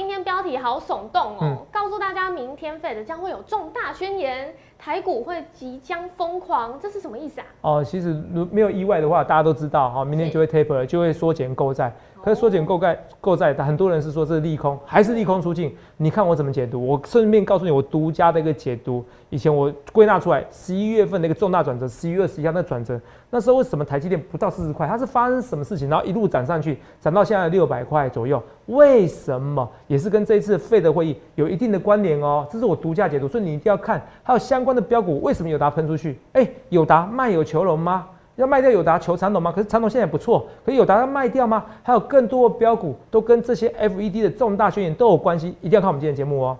[0.00, 7.46] 今天标题好耸动哦，嗯告诉大家明天 Fed 将会有重大宣言，台股会即将疯狂，这是什么意思啊？
[7.60, 11.94] 哦，其实如没有意外的话，大家都知道哈，明天就会 taper，了就会缩减购债。
[12.22, 15.74] 可是缩减购债，购债，很多人是说这是利空，还是利空出尽？
[15.96, 16.86] 你看我怎么解读？
[16.86, 19.04] 我顺便告诉你我独家的一个解读。
[19.30, 23.00] 以前我归纳出来，十一月份的一个重大转折，十一月二十一号那转折，
[23.30, 24.86] 那时候为什么台积电不到四十块？
[24.86, 25.88] 它是发生什么事情？
[25.88, 29.66] 然后一路涨上去，涨到现在六百块左右，为什么？
[29.86, 32.46] 也是跟这一次费的会议有一定的关联哦。
[32.50, 36.18] 这是我独家解读，所以你一定要看，还有相关的标股为什么友达喷出去？
[36.32, 38.06] 哎、友达卖有求荣吗？
[38.40, 39.52] 要卖掉友达求长龙吗？
[39.52, 41.64] 可是长龙现在也不错，可是友达要卖掉吗？
[41.82, 46.58] 还有更多的标股都跟这些 FED 的重大宣言都有关系，一定要看我们今天节目哦。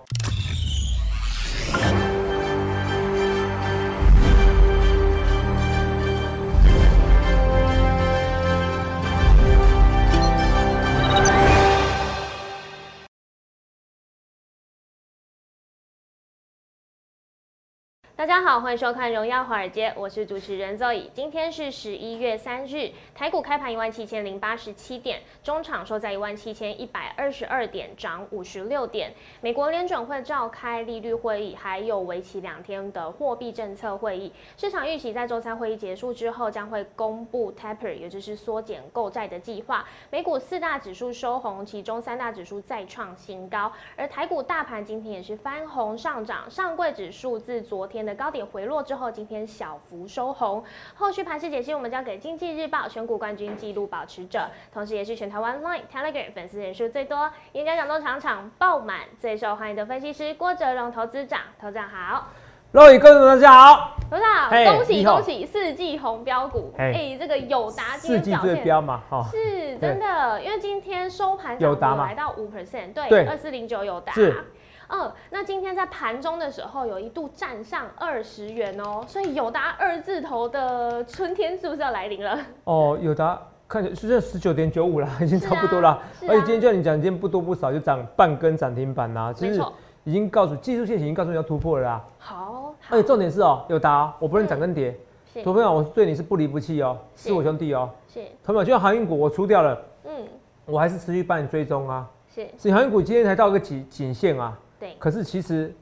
[18.21, 21.05] 大家好，欢迎收看《荣耀华尔街》，我是主持人 Zoe。
[21.15, 29.11] 今天是十一月三日，台股开盘一万七千零八十七点，中场收在一万七千一百二十二点，涨五十六点。
[29.41, 34.31] 美国联准会召开利率会议，还有为期两天的货币政策会议。
[34.59, 39.89] 市场预期在周三会议结束之后，将会公布 taper，也就是缩减购债的计划。
[40.11, 50.63] 美股四大指数收红，其中三大指数再创新高，而台股大盘今天也是翻红上涨，上柜指数自昨天的高点回落之后，今天小幅收红。
[50.95, 61.41] 后续盘势解析，我们交给经济日报选股冠军纪录保持者，同时也是全台湾 Line、Telegram 粉丝人数最多、演讲讲座场场爆满、最受欢迎的分析师郭哲荣投资长。
[61.61, 62.29] 投资长好，
[62.73, 68.55] 各位观众大家好，投资长嘿恭喜恭喜四季红标股，嘿哎、这个友达今四季天表现。
[68.55, 74.13] 最标嘛，哈、是真的，因为今天收盘涨友达来到五 percent，对，对二四零九有达。
[74.13, 74.45] 是
[74.93, 82.39] 嗯，那今天在盘中的时候，有一度站上二十元哦，所以友达二字头的春天是不是要来临了？
[82.65, 86.03] 哦，友达看起来是十九点九五了，已经差不多了。
[86.29, 89.73] 而且今天就像你讲，今天不多不少就涨半根涨停板啦、就是没错
[90.05, 92.05] 已经告诉技术线已经告诉你要突破了啦。
[92.19, 92.75] 好，好。
[92.89, 94.99] 而且重点是哦，有达哦我不能涨跟跌，
[95.33, 95.43] 是。
[95.43, 97.29] 投朋友我对你是不离不弃哦，是。
[97.29, 97.89] 是我兄弟哦。
[98.13, 100.27] 是，投朋友就像航运股我出掉了，嗯，
[100.65, 102.09] 我还是持续帮你追踪啊。
[102.35, 105.73] 是，所以航运股今天才到一个颈颈线啊，对，可是其实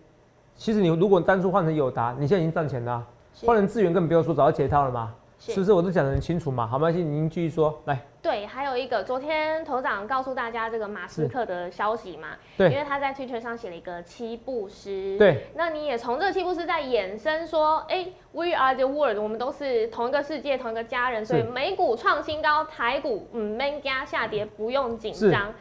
[0.57, 3.07] 其实你如果单数换成友达，你现在已经赚钱了啊、
[3.47, 5.53] 换成资源更不用说，早就解套了嘛，是。
[5.53, 5.73] 是不是？
[5.73, 6.67] 我都讲得很清楚嘛。
[6.67, 7.99] 好，没关系，您继续说，来。
[8.21, 12.69] 对，还有一个，昨天头长告诉大家这个马斯克的消息嘛，对。
[12.69, 25.31] 因为他在 Twitter 上写了一个七步诗，对，那你也从这个七步诗在衍生说，哎、w e are the world，我们都是同一个世界，同一个家人，所以美股创新高，台股嗯 man 加下跌，不用紧是。
[25.31, 25.55] 张。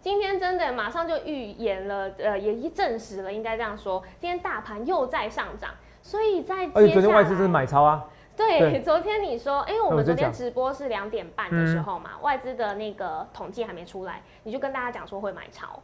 [0.00, 5.70] 哎、今天真的马上就预言了，呃，也一证实了，应该这样说，今天大盘又在上涨，
[6.02, 15.78] 所以在而且昨天外资是来买超啊，对，昨天你说，因为我们昨天直播是两点半的时嗯候嘛，外资的那个统计还没出来，你就跟大家讲说会买超。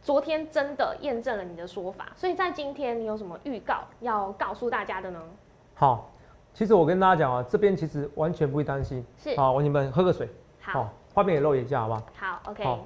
[0.00, 5.20] 昨天真的验证了你的说法，所以在今天你有什么预告要告诉大家的呢？
[5.74, 6.10] 好，
[6.54, 9.04] 其实我跟大家讲啊，这边其实完全不会担心。
[9.18, 10.28] 是，好，我你们喝个水，
[10.60, 12.02] 好，画面也露一下，好不好？
[12.16, 12.78] 好，OK，好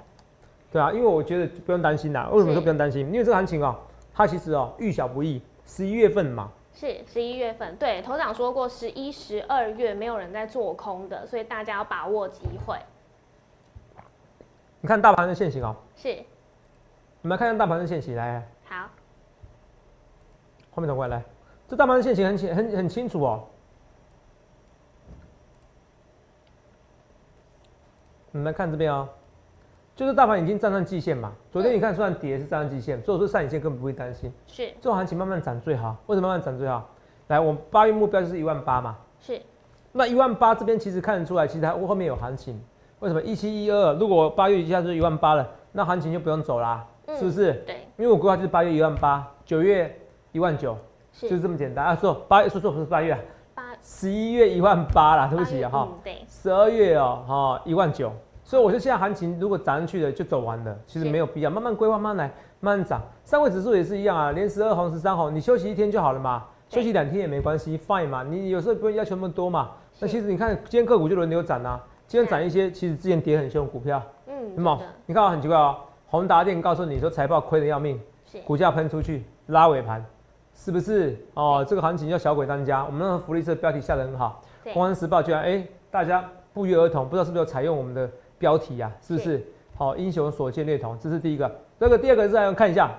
[0.75, 2.29] 对啊，因为我觉得不用担心啦。
[2.33, 3.07] 为什么是说不用担心？
[3.07, 3.77] 因为这个行情哦，
[4.13, 12.77] 它其实哦遇小不易，十一月份嘛，是十一月份，对，头长说过十一、十二月没有人在做空的，所以大家要把握机会。
[14.81, 18.91] 你看大盘的线型哦，是，你们来看看大盘的线形，来，好，
[20.73, 21.25] 画面转过来，来，
[21.69, 23.45] 这大盘的线形很清很很清楚哦。
[28.33, 29.09] 你们来看这边哦，
[29.97, 31.33] 就是大盘已经站上季线嘛。
[31.53, 34.33] 昨天你看虽然跌是站上季线，所以我说上影线根本不会担心。
[34.47, 35.97] 是这种行情慢慢涨最好。
[36.07, 36.89] 为什么慢慢涨最好？
[37.29, 38.97] 来，我们八月目标就是一万八嘛。
[39.21, 39.41] 是，
[39.93, 42.61] 那一万八这边其实看得出来，其实它后面有行情。
[42.99, 43.93] 为什么一七一二？
[43.95, 47.53] 如果八月一下就一万八了，那行情就不用走啦，嗯是不是？
[47.67, 49.95] 对，因为我规划就是八月一万八，九月
[50.33, 50.77] 一万九，
[51.13, 51.95] 就是这么简单啊。
[51.95, 53.21] 说八月说错不是八月啊，
[53.55, 55.89] 八，十一月一万八啦，对不起啊哈。
[56.27, 58.13] 十二月哦哈一万九，
[58.45, 63.01] 所以我说现在行情如果涨上去的就走完了，其实是没有必要，慢慢规划，慢慢来，慢慢涨。
[63.25, 68.23] 上位指数也是一样啊，连十二红十三红，你休息一天就好了嘛，休息两天也没关系，fine 嘛。
[68.23, 69.71] 你有时候不用要求那么多嘛。
[69.99, 74.79] 那其实你看今天个股就轮流涨啊，今天涨一些其实之前跌很凶的股票，嗯，有没有？
[75.07, 75.77] 你看啊很奇怪哦，
[76.09, 77.99] 宏达电告诉你说财报亏的要命，
[78.31, 80.05] 是，股价喷出去拉尾盘，
[80.55, 81.17] 是不是？
[81.33, 82.85] 哦，这个行情叫小鬼当家。
[82.85, 88.93] 我们那个福利社标题下得很好，对《公安时报》居然哎、大家不约而同，不知道是不是有采用我们的标题啊？
[89.01, 89.45] 是不是？
[89.77, 91.51] 好，英雄所见略同，这是第一个。
[91.81, 92.97] 这个第二个是要看一下，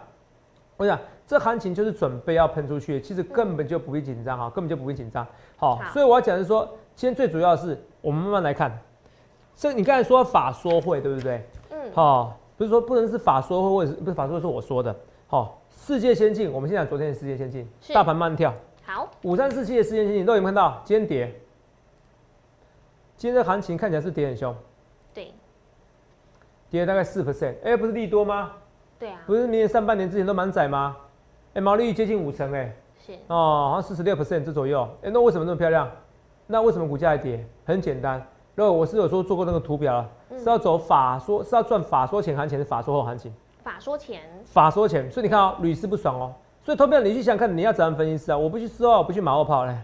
[0.77, 5.25] 我想这行情就是准备要喷出去，其实根本就不必紧张哈，根本就不必紧张。
[5.55, 8.77] 好，所以我要讲的是说，今天最主要的是我们慢慢来看。
[9.55, 11.41] 这你刚才说法说会对不对？
[11.69, 11.91] 嗯。
[11.93, 14.93] 好，不是说不能是法说会，或者是不是法说会是我说的。
[15.27, 18.53] 好，世界先进，我们现在昨天的世界先进，大盘慢跳。
[18.83, 19.09] 好。
[19.23, 20.81] 五三四七的世界先进，都有没有看到？
[20.83, 21.33] 今天跌。
[23.15, 24.53] 今天的行情看起来是跌很凶。
[26.75, 26.79] 对。
[26.79, 28.51] 跌了大概四 percent，哎，不是利多吗？
[28.99, 29.19] 对啊。
[29.25, 30.97] 不是明年上半年之前都满载吗？
[31.53, 32.75] 哎，毛利率接近五成，哎。
[32.99, 33.13] 是。
[33.27, 34.87] 哦，好像四十六 percent 这左右。
[35.03, 35.89] 哎，那为什么那么漂亮？
[36.47, 37.45] 那为什么股价还跌？
[37.65, 38.21] 很简单。
[38.55, 43.33] 然后我是有说做过那个图表了，是要走法说，是要赚法说前行情，是法说后行情。
[43.63, 44.21] 法说前。
[44.45, 46.33] 法说前，所以你看啊，屡试不爽哦。
[46.61, 48.37] 所以投票你去想看，你要怎样分析师啊？
[48.37, 49.77] 我不去说话，我不去马后炮嘞。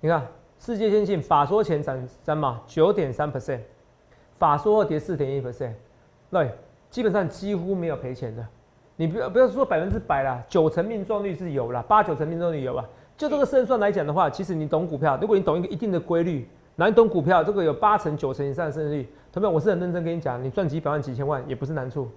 [0.00, 0.26] 你看，
[0.58, 3.60] 世界先进法说前涨涨嘛，九点三 percent，
[4.40, 5.74] 法说后跌四点一 percent，
[6.32, 6.50] 对，
[6.90, 8.44] 基本上几乎没有赔钱的。
[8.96, 12.84] 你不要不要说百分之百啦，九成命中率是有啦，八九成命中率有啊。
[13.16, 16.48] 就这个胜算来讲的话，其实你懂股票，如果你懂一个一定的规律。
[16.76, 22.08] 难懂股票，这个有八成九成以上的胜率，同学我是很认真跟你讲，你赚几百万几千万也不是难处。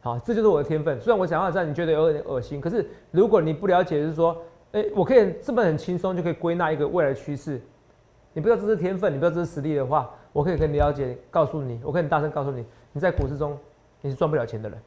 [0.00, 1.00] 好，这就是我的天分。
[1.00, 4.36] 虽然我讲话让你觉得有点恶心，可是如果你不了解，就是说，
[4.70, 7.60] 哎，我可以这么很轻松就可以归纳一个未来趋势。
[8.34, 13.58] 你不知道这是天分，你不知道这是实力的话，我可以跟你了解，告诉你，我可以很大声告诉你，你在股市中
[14.02, 14.78] 你是赚不了钱的人。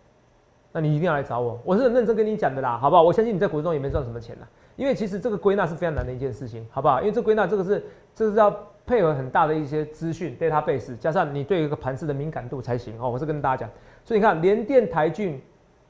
[0.71, 3.01] 那你一定要来找我，我是很认真跟你讲的啦，好不好？
[3.01, 6.99] 我相信你在股市中也没赚什么钱啦，因为其实这个归纳是非常难的一件事情，好不好？
[6.99, 7.83] 因为这归纳这个是，
[8.13, 8.55] 这是要。
[8.87, 13.09] 配合很大的一些资讯 database，加上你对一个盘势的敏感度才行哦。
[13.09, 13.69] 我是跟大家讲，
[14.05, 15.41] 所以你看，联电、台骏、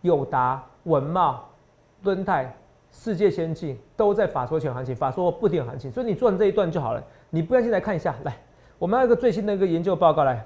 [0.02, 1.48] 友达、文茂、
[2.02, 2.52] 敦泰、
[2.92, 7.04] 世界先进都在法说前行情，法说不定行情，所以你做完这一段就好了。
[7.30, 8.36] 你不要进来看一下，来，
[8.80, 10.46] 我们有一个最新的一个研究报告来，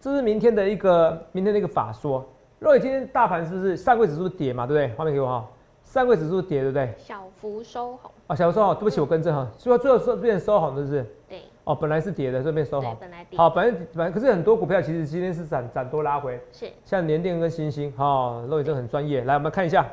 [0.00, 2.24] 这是明天的一个明天的一个法说。
[2.60, 4.66] 若你今天大盘是不是上柜指数跌嘛？
[4.66, 4.96] 对不对？
[4.96, 5.44] 画面给我哈，
[5.82, 6.94] 上柜指数跌对不对？
[6.96, 8.10] 小幅收红。
[8.28, 11.04] 啊，小幅收红，对不起，我更正哈，所以最后收变收红是不是。
[11.28, 11.42] 对。
[11.64, 12.96] 哦，本来是跌的，这边收好。
[13.00, 13.36] 本来跌。
[13.36, 16.40] 好，本来本来，可是很多股票其实今天是涨涨多拉回。
[16.52, 16.70] 是。
[16.84, 19.24] 像联电跟星星，哈，肉眼真很专业。
[19.24, 19.84] 来，我们看一下。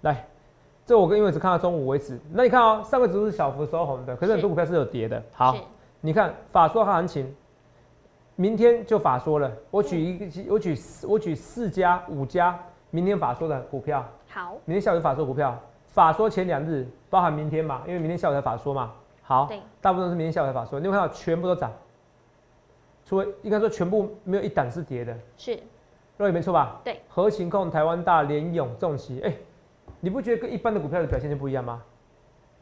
[0.00, 0.26] 来，
[0.86, 2.18] 这我跟因为只看到中午为止。
[2.32, 5.22] 那你看哦，上个指数是小幅收红的，可是很多股票是有跌的。
[5.32, 5.54] 好，
[6.00, 7.34] 你看法说行情，
[8.36, 9.50] 明天就法说了。
[9.70, 10.76] 我举一个，我举
[11.08, 12.58] 我举四家五家
[12.90, 14.06] 明天法说的股票。
[14.28, 14.56] 好。
[14.64, 18.92] 明天下午法说股票，法说前两日包含明天嘛，因为明天下午才法说嘛。
[19.22, 19.50] 好，
[19.80, 21.70] 大部分都是明天下午才法说，你会看到全部都涨，
[23.04, 25.58] 除了应该说全部没有一档是跌的，是，
[26.16, 26.80] 肉眼没错吧？
[26.84, 29.34] 对，核情控、台湾大、联永、重旗，哎，
[30.00, 31.82] 你不觉得跟一般的股票的表现就不一样吗？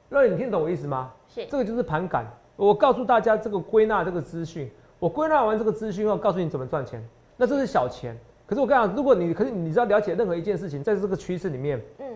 [0.09, 1.13] 肉眼，你听懂我意思吗？
[1.29, 2.27] 是，这个就是盘感。
[2.57, 7.07] 我告诉大家这个归纳这个资讯，我归纳完这个资讯后，告诉你怎么赚钱。
[7.37, 8.17] 那这是小钱，
[8.47, 12.07] 可是我跟你讲，如果你可是你知道了解任何一件事情，在这个趋势里面，嗯，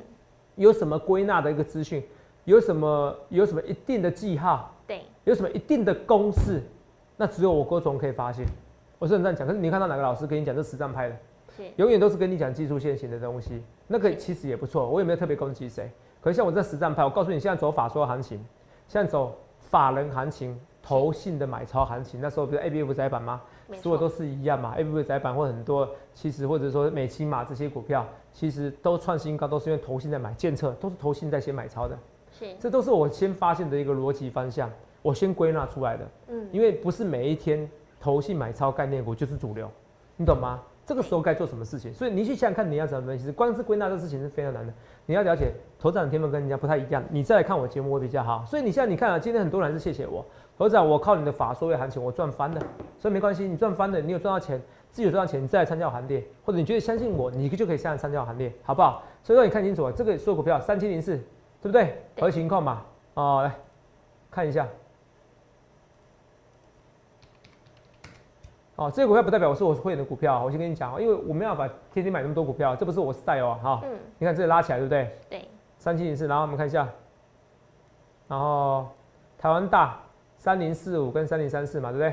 [0.56, 2.02] 有什么归纳的一个资讯？
[2.44, 4.74] 有什么有什么一定的记号？
[4.86, 6.62] 对，有什么一定的公式？
[7.18, 8.46] 那只有我郭总可以发现。
[8.98, 11.16] 我是这样讲，可是你看到哪个老师跟你讲这实战派的？
[11.54, 14.88] 是，永远都是跟你讲技术线型的东西，那个其实也不错。
[14.88, 15.90] 我也没有特别攻击谁，
[16.22, 18.42] 可是像我这实战派，我告诉你，现在走法说行情，
[18.88, 19.36] 现在走
[19.70, 23.40] 法人行情、投信的买超行情，那时候不是 A B F 窄板吗？
[23.74, 31.96] 所有都是一样嘛，A B F 窄板或很多，其实或者说美期嘛这些股票，其实都创新高，都是因为投信在买，建测都是投信在先买超的。
[32.36, 34.68] 是这都是我先发现的一个逻辑方向，
[35.02, 36.04] 我先归纳出来的。
[36.28, 39.70] 嗯，因为不是每一天投信买超概念股就是主流，
[40.16, 40.60] 你懂吗？
[40.90, 41.94] 这个时候该做什么事情？
[41.94, 43.30] 所以你去想想看，你要怎么分析？
[43.30, 44.72] 光是归纳这事情是非常难的。
[45.06, 48.44] 你要了解头涨的天分跟人家不太一样，你再来看我节目会比较好。
[48.44, 50.26] 所以你现在你看啊，今天很多人是谢谢我，
[50.58, 52.60] 头涨我靠你的法说位行情我赚翻了，
[52.98, 59.04] 所以没关系，你赚翻了，你有赚到钱，自己有赚到钱，你再来参加行列，或者你觉得相信我，你就可以下来参加行列，好不好？
[59.22, 61.16] 所以说你看清楚啊，这个说股票三七零四，
[61.62, 62.02] 对不对？
[62.18, 62.82] 核情况嘛。
[63.14, 63.54] 哦，来
[64.28, 64.66] 看一下。
[68.80, 73.80] 哦，这个股票不代表我是我会员的股票，我先跟你讲哦，因为我没办法天天买那么多股票，这不是我 style 哦，哈。
[73.84, 73.90] 嗯。
[74.16, 75.18] 你看这里拉起来，对不对？
[75.28, 75.48] 对。
[75.76, 76.88] 三七零四，然后我们看一下，
[78.26, 78.88] 然后
[79.36, 80.00] 台湾大
[80.38, 82.10] 三零四五跟三零三四嘛，对不对？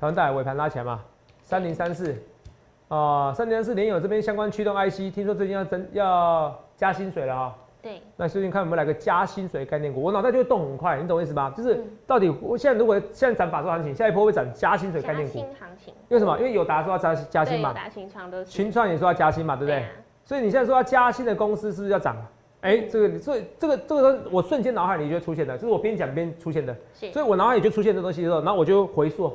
[0.00, 1.00] 台湾大尾盘拉起来嘛，
[1.44, 2.20] 三零三四，
[2.88, 7.56] 啊，三零三四联友这边相关驱动 IC，听说最近要增要加薪水了哈。
[7.82, 11.52] 对，那最近看有没有来个加薪水概念股，我脑袋就会动很快，你懂我意思吧？
[11.56, 15.32] 就是到底我现在如果现在涨法术行情，下一波会涨加薪水概念股。
[15.32, 15.92] 新行情。
[16.08, 16.38] 为什么？
[16.38, 17.72] 因为有达说要加加薪嘛。
[17.72, 18.44] 达、群创都。
[18.44, 19.84] 群创也说要加薪嘛，对不对？
[20.24, 22.16] 所以你现在说要加薪的公司是不是要涨？
[22.60, 26.72] 哎，这个所以这个这个我瞬间脑海里就出现的，就是我边讲边出现的。
[27.12, 29.28] 所以我脑海里就出现这东西之后，然后我就回溯，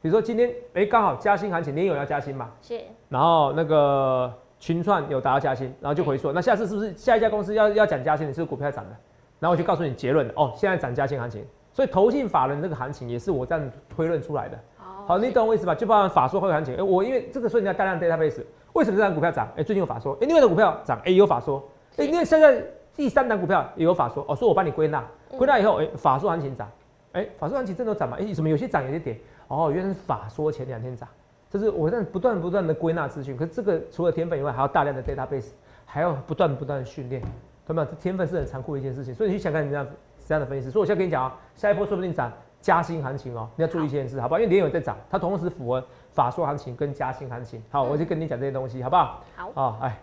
[0.00, 4.32] 比如说今天哎刚好加薪行情，你有要加薪嘛，是，然后那个
[4.64, 8.96] 群创有达到加薪，然后就回溯，那下次是不是下一家公司要要讲加薪，你是股票涨的？
[9.38, 14.56] 然后我就告诉你结论哦，现在涨加薪行情，所以投信法人这个行情也是我这样推论出来的。
[14.78, 15.74] 哦好，你懂我意思吧？
[15.74, 18.42] 就包含法说会行情，哎，我因为这个说你要大量 database，
[18.72, 19.46] 为什么这档股票涨？
[19.54, 21.62] 哎，最近有法说，哎，另外的股票涨，哎，有法说，
[21.98, 22.64] 哎，是因为现在
[22.96, 26.66] 第三档股票也有法说，哦，说我帮你归纳，嗯归纳以后，哎，法说行情涨，
[27.12, 28.16] 哎，法说行情真的有涨吗？
[28.18, 29.20] 哎，怎么有些涨有些跌？
[29.48, 31.06] 哦，原来是法说前两天涨，
[31.54, 33.36] 这是我在不断不断的归纳资讯。
[33.36, 35.50] 可是这个除了天分以外，还要大量的 database，
[35.84, 37.22] 还要不断不断的训练，
[37.64, 37.86] 懂吗？
[37.88, 39.86] 这天分是很残酷的一件事情，所以你去想看这样
[40.26, 40.72] 这样的分析师。
[40.72, 44.40] 所以我现在跟你讲啊，下一波说不定涨加薪行情哦，你要注意一件事，好不好？
[44.40, 45.80] 因为联友在涨，它同时符合
[46.10, 47.62] 法说行情跟加薪行情。
[47.70, 49.22] 好，我就跟你讲这些东西，好不好？
[49.36, 49.98] 好，啊，哎，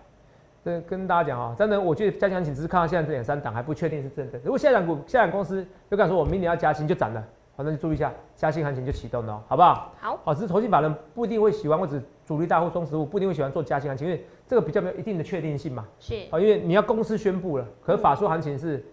[0.63, 4.39] 这跟大家讲啊，真的，我觉得加薪行情只是看到现在这两三档还不确定是真的。
[4.41, 7.21] 如果下一档股、下一档公司有敢说我明年要加薪就涨了，
[7.61, 9.93] 好，那就注意一下，加薪行情就启动了哦，好不好？
[9.99, 15.85] 好，好，只是投信法人不一定会喜欢，或者主力大户、中实物不一定会喜欢做加薪行情，因为这个比较没有一定的确定性嘛。
[15.99, 18.83] 是好，因为你要公司宣布了，可是法说行情是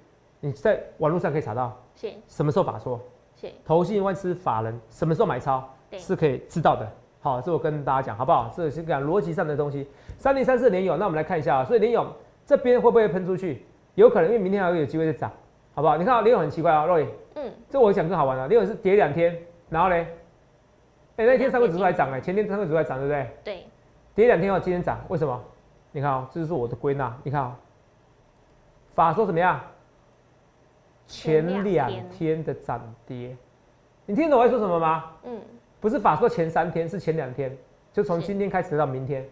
[0.40, 3.00] 你在网络上可以查到是什么时候法说，
[3.40, 6.86] 是，投信外资法人什么时候买超对是可以知道的。
[7.20, 8.52] 好，这我跟大家讲好不好？
[8.54, 9.86] 这是讲逻辑上的东西。
[10.18, 12.06] 三零三四联友，那我们来看一下啊，所以联友
[12.44, 13.64] 这边会不会喷出去？
[13.94, 15.32] 有可能，因为明天还会有机会再涨，
[15.74, 15.96] 好不好？
[15.96, 17.08] 你看到联友很奇怪啊，若雨，
[17.40, 18.48] 嗯，这我讲更好玩了。
[18.48, 19.38] 另外是跌两天，
[19.70, 20.08] 然后嘞，
[21.16, 23.30] 哎、那天上个指数还涨哎、前天上个指数还涨，对不对？
[23.44, 23.66] 对，
[24.14, 25.40] 跌两天后今天涨，为什么？
[25.92, 27.16] 你看啊、这就是我的归纳。
[27.22, 27.56] 你看啊、
[28.94, 29.60] 法说怎么样？
[31.06, 33.34] 前前两两天天的涨跌，
[34.04, 35.12] 你听懂我在说什么吗？
[35.22, 35.40] 嗯，
[35.80, 37.56] 不是法说前三天，是前两天，
[37.92, 39.22] 就从今天开始到明天，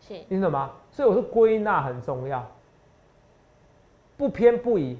[0.00, 0.70] 是你听懂吗？
[0.90, 2.46] 所以我说归纳很重要，
[4.16, 4.96] 不偏不倚，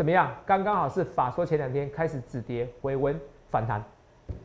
[0.00, 0.34] 怎么样？
[0.46, 3.84] 刚刚好是法说前两天开始止跌回温反弹，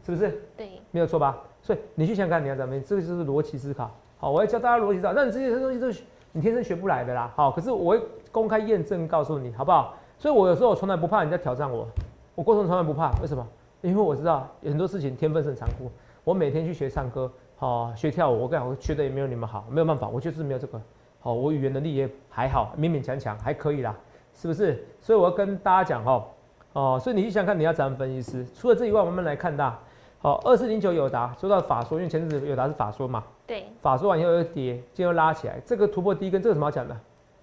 [0.05, 0.43] 是不是？
[0.57, 1.41] 对，没有错吧？
[1.61, 3.89] 所以你去想想看你要怎么样，这个就是逻辑思考。
[4.17, 7.31] 好，我要教大家逻辑思考，那你这些东西都是你天生学不来的啦。
[7.37, 8.01] 好，可是我会
[8.33, 9.93] 公开验证告诉你，好不好？
[10.19, 11.87] 所以我有时候我从来不怕人家挑战我，
[12.35, 13.47] 我过程从来不怕，为什么？
[13.79, 15.89] 因为我知道很多事情天分是很残酷。
[16.25, 20.81] 我每天去学唱歌，好、学跳舞，我跟你讲，我学的也没有你们好，没有办法，我就是没有这个。
[21.21, 23.95] 好，我语言能力也还好，勉勉强强还可以啦，
[24.35, 24.85] 是不是？
[24.99, 26.25] 所以我要跟大家讲哦，
[26.73, 28.45] 哦，所以你去想想看，你要怎样分析师？
[28.53, 29.79] 除了这以外，我们来看大，
[30.19, 36.95] 好，二四零九友达说到法说，因为前阵子友达是法说嘛，对，法说完以后又跌，今天又拉起来，这个突破第一根，这有什么好讲的？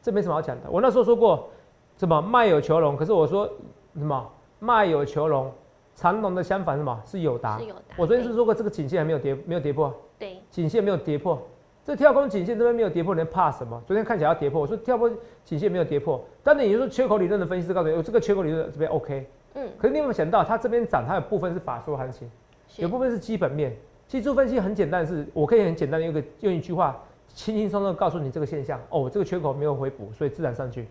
[0.03, 0.71] 这没什么好讲的。
[0.71, 1.49] 我那时候说过，
[1.97, 3.49] 什么卖有求龙，可是我说
[3.95, 5.51] 什么卖有求龙，
[5.95, 7.03] 长龙的相反是什么？
[7.07, 7.65] 是友达是。
[7.65, 7.95] 有达。
[7.97, 11.41] 我昨天是说过，这个颈线还没有跌，没有跌破，对，颈线没有跌破。
[11.85, 13.83] 这跳空颈线这边没有跌破，你怕什么？
[13.87, 15.11] 昨天看起来要跌破，我说跳空
[15.45, 22.31] 颈线没有跌破，但是你就说缺口理论的分析师告诉你，哦，这个缺口理论这边 OK，嗯，可是你有没有想到，它这边涨，它有部分是法说行情，
[22.77, 23.77] 有部分是基本面。
[24.07, 28.79] 技术分析很简单的是，我可以很简单的用一个用一句话，轻轻松松告诉你这个现象。
[28.91, 30.87] 哦，这个缺口没有回补，所以自然上去。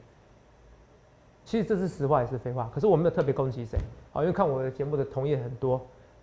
[1.45, 3.77] 其实这是实话也是废话，可是我没有特别攻击谁，
[4.11, 5.79] 好，因为看我的节目的同业很多，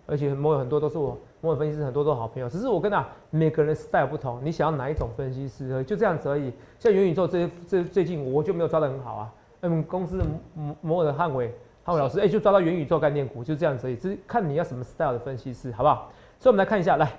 [0.09, 6.51] 而且摩有很多都是我某有分析师很多都是好朋友，只是我跟他每个人 style 不同，你想要哪一种分析师而已，就这样子而已。
[6.79, 16.11] 像元宇宙这这最近我就没有抓得很好啊，嗯，公司的某某的汉伟汉伟老师，哎、就抓到元宇宙概念股，就这样子而已，只是看你要什么 style 的分析师，好不好？
[16.39, 17.11] 所以我们来看一下，来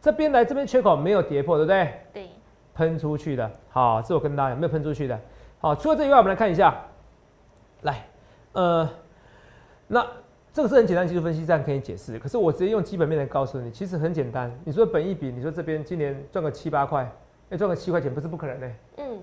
[0.00, 1.92] 这边来这边缺口没有跌破，对不对？
[2.12, 2.28] 对，
[2.74, 5.18] 喷出去的，好，这我跟大家讲没有喷出去的，
[5.60, 6.74] 好，除了这以外，我们来看一下，
[7.82, 8.06] 来，
[8.52, 8.88] 呃，
[9.86, 10.06] 那
[10.58, 14.52] 这个是很简单技术分析，这样可以解释，可是我直接用基本面来告诉你，其实很简单。
[14.64, 17.08] 你说本一比，你说这边今年赚个七八块，
[17.50, 19.20] 哎、赚个七块钱不是不可能的、嗯，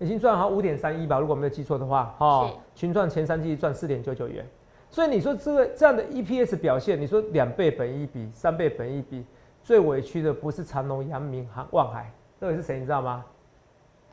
[0.00, 2.54] 已经赚好五点三一吧，如果没有记错的话，哈、是。
[2.74, 4.46] 群赚前三季赚四点九九元，
[4.90, 9.24] 所以你说这个这样的 EPS 表现，你说两倍本一比，三倍本一比，
[9.64, 13.24] 最委屈的不是长隆、阳明、航望海，到底是谁你知道吗？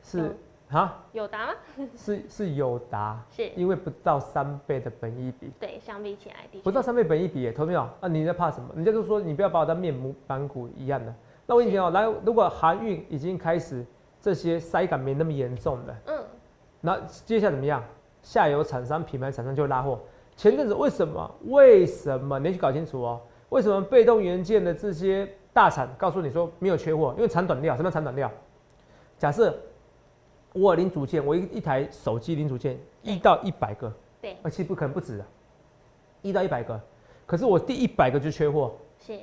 [0.01, 0.35] 是嗯
[0.73, 1.53] 啊，有答吗？
[1.95, 7.81] 是是有达，是，因为不到三倍的本一比，对，相比起来的确不到三倍本一比耶，投没有？
[7.99, 8.69] 啊，你在怕什么？
[8.75, 11.13] 人家就说你不要把我当面目板股一样的。
[11.45, 13.85] 那我跟你讲哦，来，如果航运已经开始
[14.19, 16.23] 这些塞感没那么严重的，嗯，
[16.81, 17.83] 那接下来怎么样？
[18.23, 19.99] 下游厂商、品牌厂商就会拉货。
[20.35, 21.29] 前阵子为什么？
[21.47, 22.39] 为什么？
[22.39, 23.21] 你去搞清楚哦。
[23.49, 27.13] 为什么被动元件的这些大厂告诉你说没有缺货？
[27.15, 27.75] 因为产短料。
[27.75, 28.31] 什么叫产短料？
[29.19, 29.55] 假设
[30.53, 33.91] 我零组件，我一一台手机零组件一到一百个，
[34.21, 35.25] 对，而且不可能不止的，
[36.21, 36.79] 一到一百个。
[37.25, 38.73] 可是我第一百个就缺货，
[39.05, 39.19] 是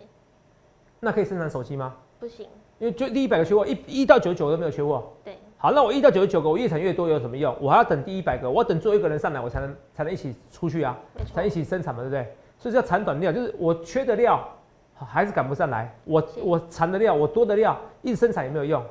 [0.99, 1.95] 那可以生产手机吗？
[2.19, 2.47] 不行，
[2.79, 5.11] 因为就第一百个缺货，一一到九十九都没有缺货。
[5.25, 7.57] 对，好，那我一到九十九个，我越产越多有什么用？
[7.61, 10.99] 我还要等第一百个，我要等最后一个人上来，我才能才能一起出去啊，
[11.33, 12.35] 才，一起生产嘛，对不对？
[12.59, 14.47] 所以叫产短料，就是我缺的料，
[14.95, 15.95] 还是赶不上来。
[16.05, 18.85] 我我产的料，我多的料，一直生产也没有用，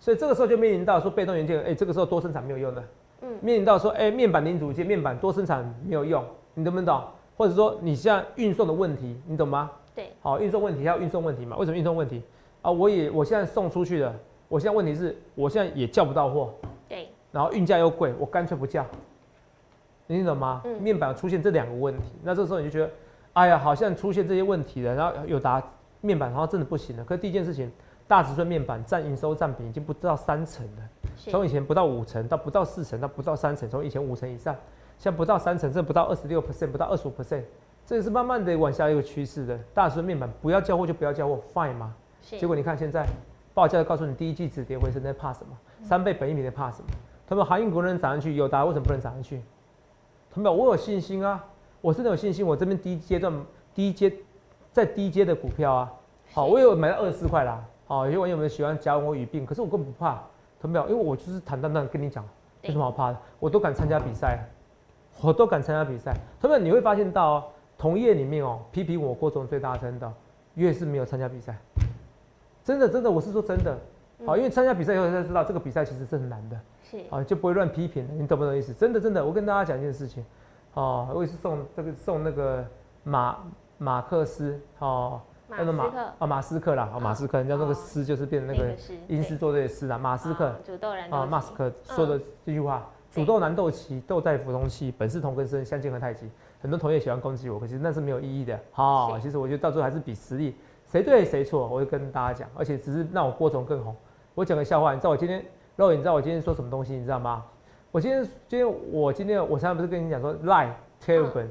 [0.00, 2.82] 所以这个时候就面临到说被动元件，哎、这个时候多生产没有用的。
[3.20, 6.24] 嗯面临到说，哎、面板零组件、面板多生产没有用，
[6.54, 7.02] 你懂不懂？
[7.36, 9.70] 或者说你现在运送的问题，你懂吗？
[9.94, 11.56] 对，好，运送问题还有运送问题嘛？
[11.56, 12.22] 为什么运送问题
[12.62, 12.70] 啊？
[12.70, 14.14] 我也我现在送出去的，
[14.48, 16.52] 我现在问题是我现在也叫不到货，
[16.88, 18.86] 对，然后运价又贵，我干脆不叫，
[20.06, 20.62] 你懂吗？
[20.64, 22.90] 嗯面板出现这两个问题，那这时候你就觉得，
[23.32, 25.60] 哎呀，好像出现这些问题了，然后有达
[26.00, 27.04] 面板好像真的不行了。
[27.04, 27.70] 可是第一件事情，
[28.08, 30.82] 大尺寸面板占营收占比已经不到三成了。
[31.16, 34.54] 是从以前不到五成到不到四成到不到三成，从以前五成以上，
[34.98, 37.42] 现在不到三成，甚至不到二十六 percent，不到二十五 percent，
[37.84, 39.58] 这也是慢慢的往下一个趋势的。
[39.74, 41.94] 大尺寸面板不要交货就不要交货，fine 吗？
[42.22, 43.06] 是，结果你看现在
[43.52, 45.56] 报价告诉你第一季止跌回升，在怕什么？
[45.82, 46.88] 三倍本益比在怕什么？
[47.26, 49.42] 他们航运股能涨上去，友达为什么不能涨上去？
[50.30, 51.44] 他们我有信心啊，
[51.80, 53.32] 我真的有信心，我这边第一阶段
[53.74, 54.10] 第一阶
[54.72, 55.92] 在低阶的股票啊，
[56.32, 60.22] 好，我有买到二十四块啦，好，有些网友们喜欢夹我语病，可是我根本不怕，
[60.60, 60.86] 同没有？
[60.90, 62.22] 因为我就是坦荡荡跟你讲，
[62.60, 63.18] 有什么好怕的？
[63.40, 64.46] 我都敢参加比赛，
[65.22, 66.14] 我都敢参加比赛。
[66.38, 66.62] 同没有？
[66.62, 67.44] 你会发现到哦，
[67.78, 70.12] 同业里面哦，批评我郭总最大声的，
[70.54, 71.56] 越是没有参加比赛，
[72.62, 73.74] 真的真的，我是说真的。
[74.26, 78.74] 好，因为参加比赛以后才知道，这个比赛其实是很难的，是，啊，就不会乱批评了，你懂不懂意思？
[78.74, 80.22] 真的真的，我跟大家讲一件事情，
[80.74, 82.66] 哦，我也是送这个送那个
[83.04, 83.38] 马
[83.78, 96.30] 马克思，哦，马叫做斯克啊马斯克啦，哦马斯克，人家那个哦斯就是变成那个是因斯作对的斯啊，马斯克啊煮豆燃啊，马斯克说的这句话，对煮豆燃豆萁，豆在釜中泣，本是同根生，相煎何太急。
[96.60, 98.58] 很多同业喜欢攻击我，可是那是没有意义的。
[98.72, 103.94] 好、其实我觉得到最后还是比实力，谁对谁错，我会跟大家讲，而且只是让我郭总更红。
[104.34, 105.44] 我讲个笑话，你知道我今天
[105.76, 107.44] 肉眼，你知道我今天说什么东西，你知道吗？
[107.90, 111.46] 我今天今天我今天我刚才不是跟你讲说 Line、Telegram、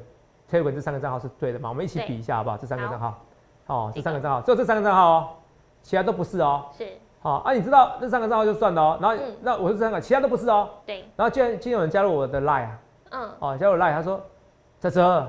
[0.52, 1.70] Telegram 这三个账号是对的嘛？
[1.70, 2.58] 我们一起比一下好不好？
[2.58, 3.26] 这三个好账号，
[3.68, 5.28] 哦，这三个账号，只有这三个账号哦，
[5.82, 6.66] 其他都不是哦。
[6.78, 6.88] 是，
[7.20, 10.70] 好啊，你知道这三个账号就算了哦，然后、嗯那我是这三个，其他都不是哦。
[10.86, 12.80] 对，然后居然今天有人加入我的 Line 啊，
[13.12, 14.22] 嗯，哦，加入我 Line，他说
[14.80, 15.28] ：“哲哲，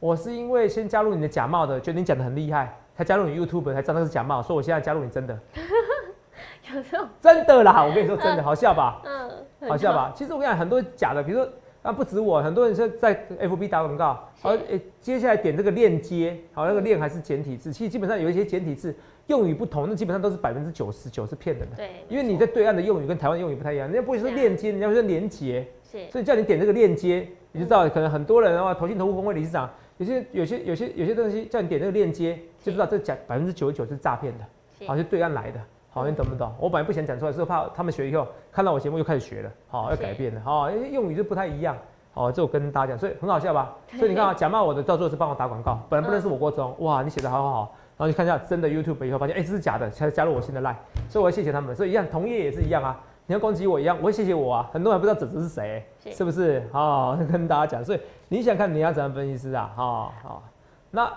[0.00, 5.38] 我是因为先加入你的假冒的，觉得你讲的很厉害，才加入你 YouTube，才知道那是假冒，所以我现在加入你真的，
[6.74, 7.84] 有这种，真的啦！
[7.84, 9.00] 我跟你说真的，好笑吧？
[9.04, 10.10] 嗯，好笑吧？
[10.14, 11.48] 其实我跟你讲，很多假的，比如说
[11.82, 14.42] 啊，不止我，很多人是在 FB 打广告，是。
[14.46, 18.94] 好，诶，接下来点这个链接，好，那个链还是简体字，其实基本上有一些简体字
[19.26, 21.76] 用语不同，那基本上都是百分之九十九是骗人的。
[21.76, 26.08] 对，因为你在对岸的用语跟台湾用语不太一样，人家不会说链接，人家会说连接，是。
[26.10, 29.68] 所以叫你点这个链接，你就知道可能很多人的话，投信投顾工会理事长，
[29.98, 34.44] 有些有些有些有些东西叫你点这个链接，就知道这假百分之九十九是诈骗的，
[34.78, 34.86] 是。
[34.86, 35.60] 好，是对岸来的，
[35.92, 36.50] 好，你懂不懂？
[36.58, 41.76] 我本来不想讲出来，是怕他们学以后看到我节目又开始学了，好，要改变了，好，因为用语就不太一样。
[42.14, 43.74] 好，这我跟大家讲，所以很好笑吧？
[43.98, 50.76] 所以你看啊，假冒我的到最后是帮我打广告，本来不认识我郭总，哇，你写的好好好，然后你看一下真的 YouTube 以后发现，哎、这是假的，才加入我新的 Line，
[51.08, 51.74] 所以我要谢谢他们。
[51.74, 54.70] 所以一样，同业也是一样啊，你要攻击我一样，我会谢谢我啊。
[54.72, 56.62] 很多人不知道子子是谁、是是不是？
[56.72, 59.70] 好、跟大家讲，所以你想看你要怎样分析师啊？
[59.76, 60.42] 好、好、
[60.90, 61.12] 那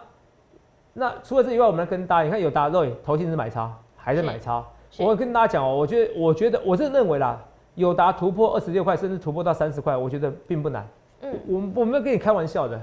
[0.93, 3.69] 那除了这以外，我们来跟大家，你看有大肉投信是买超，
[4.05, 4.63] 还在买超。
[4.99, 10.87] 我会跟大家讲哦，我觉得我觉得我是认为啦，友达突破二十六块，甚至突破到三十块，我觉得并不难。
[11.21, 12.79] 嗯，我我没有跟你开玩笑的，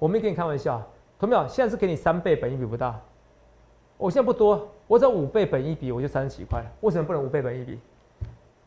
[0.00, 0.82] 我没跟你开玩笑，
[1.16, 1.46] 同没有？
[1.46, 3.00] 现在是给你三倍本益比不到，
[3.96, 7.78] 我现在不多，我只要五倍本益比我就三十几块了，为什么不能五倍本益比？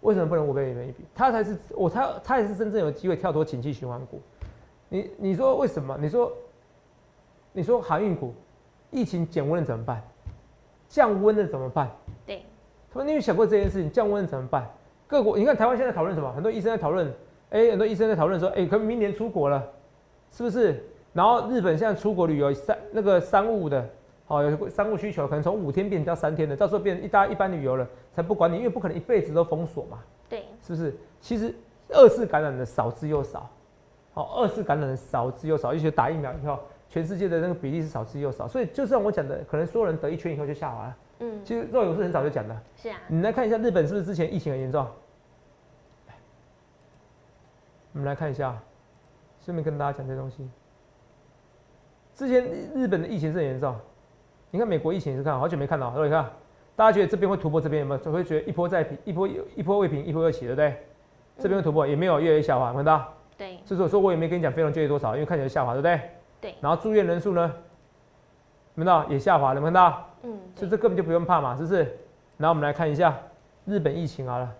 [0.02, 1.04] 为什么不能五倍本益比？
[1.13, 4.22] 它才是我它它才是真正有机会跳脱景气循环股。
[4.88, 5.98] 你你说为什么？
[6.00, 6.32] 你说
[7.52, 8.34] 你说航运股
[8.91, 10.02] 疫情减温了怎么办？
[10.88, 11.89] 降温了怎么办？
[12.26, 12.43] 对，
[12.91, 13.91] 他们你有想过这件事情？
[13.91, 14.67] 降温了怎么办？
[15.08, 16.32] 各国，你看台湾现在讨论什么？
[16.34, 17.13] 很多医生在讨论，
[17.50, 19.63] 哎、很多医生在讨论说，哎、可能明年出国了，
[20.32, 20.84] 是不是？
[21.13, 23.89] 然后日本现在出国旅游三那个商务的，
[24.28, 30.95] 哦，有商务需求，可能从五天变成到三天的，到时候变成一大一般旅游了，才不管你，因为不可能一辈子都封锁嘛，对，是不是？
[31.21, 31.56] 其实
[31.89, 33.50] 二次感染的少之又少，
[34.13, 40.97] 好、二次感染的少之又少，而且打疫苗以后，全世界的那个比例是少之又少，所以就像我讲的，可能所有人得一圈以后就下滑了。
[41.19, 44.88] 嗯，其实肉友是很早就讲的，是啊，你来看一下日本是不是之前疫情很严重？
[47.93, 48.56] 我们来看一下，
[49.43, 50.47] 顺便跟大家讲这些东西。
[52.13, 52.43] 之前
[52.76, 53.76] 日本的疫情是很严重，
[54.52, 56.30] 你看美国疫情也是看好久没看到，你看
[56.76, 58.00] 大家觉得这边会突破这边有没有？
[58.00, 60.78] 就会觉得一波再平，一波一波未平，一波又起，对不对？
[61.39, 63.13] 这边会突破也没有，越来越下滑，有没有看到？
[63.36, 66.00] 对，所以说说我也没跟你讲非农就业多少，因为看起来下滑，对不对？
[66.39, 67.41] 对，然后住院人数呢，
[68.76, 70.10] 有没到也下滑，有没有看到？
[70.23, 71.84] 嗯，对所以这根本就不用怕嘛，是不是？
[72.38, 73.17] 然后我们来看一下
[73.65, 74.56] 日本疫情好了。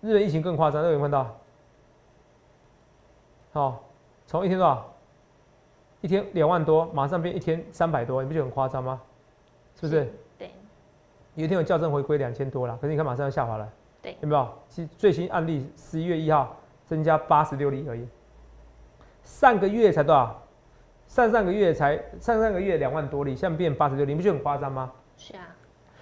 [0.00, 1.36] 日本疫情更夸张，有没有看到？
[3.52, 3.84] 好、
[4.26, 4.86] 从一天多少？
[6.00, 9.00] 一天两万多，马上变一天三百多，你不觉得很夸张吗？
[9.74, 10.12] 是不是？
[10.38, 10.52] 对，
[11.34, 13.68] 有一天有校正回归两千多了，可是你看马上要下滑了，
[14.02, 14.48] 对有没有？
[14.68, 16.56] 其实最新案例十一月一号
[16.86, 18.06] 增加八十六例而已，
[19.24, 20.42] 上个月才多少？
[21.06, 24.92] 上上个月才上上个月两万多例，现在变八十六例，你不觉得很夸张吗？
[25.16, 25.48] 是啊，